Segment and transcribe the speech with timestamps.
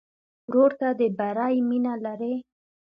[0.49, 2.35] ورور ته د بری مینه لرې.